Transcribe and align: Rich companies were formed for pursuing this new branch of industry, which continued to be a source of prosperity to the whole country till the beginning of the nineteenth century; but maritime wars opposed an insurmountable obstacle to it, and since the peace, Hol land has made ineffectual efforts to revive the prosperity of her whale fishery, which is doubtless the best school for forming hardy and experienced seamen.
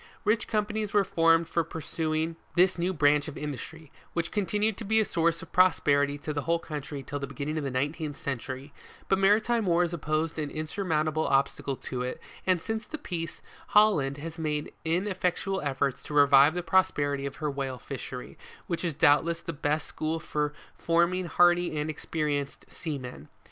Rich 0.25 0.47
companies 0.47 0.93
were 0.95 1.03
formed 1.03 1.47
for 1.47 1.63
pursuing 1.63 2.35
this 2.55 2.79
new 2.79 2.91
branch 2.91 3.27
of 3.27 3.37
industry, 3.37 3.91
which 4.13 4.31
continued 4.31 4.75
to 4.77 4.83
be 4.83 4.99
a 4.99 5.05
source 5.05 5.43
of 5.43 5.51
prosperity 5.51 6.17
to 6.17 6.33
the 6.33 6.41
whole 6.41 6.57
country 6.57 7.03
till 7.03 7.19
the 7.19 7.27
beginning 7.27 7.55
of 7.59 7.63
the 7.63 7.69
nineteenth 7.69 8.17
century; 8.17 8.73
but 9.07 9.19
maritime 9.19 9.67
wars 9.67 9.93
opposed 9.93 10.39
an 10.39 10.49
insurmountable 10.49 11.27
obstacle 11.27 11.75
to 11.75 12.01
it, 12.01 12.19
and 12.47 12.63
since 12.63 12.87
the 12.87 12.97
peace, 12.97 13.43
Hol 13.77 13.97
land 13.97 14.17
has 14.17 14.39
made 14.39 14.73
ineffectual 14.83 15.61
efforts 15.61 16.01
to 16.01 16.15
revive 16.15 16.55
the 16.55 16.63
prosperity 16.63 17.27
of 17.27 17.35
her 17.35 17.51
whale 17.51 17.77
fishery, 17.77 18.39
which 18.65 18.83
is 18.83 18.95
doubtless 18.95 19.41
the 19.41 19.53
best 19.53 19.85
school 19.85 20.19
for 20.19 20.51
forming 20.73 21.25
hardy 21.27 21.77
and 21.77 21.91
experienced 21.91 22.65
seamen. 22.69 23.27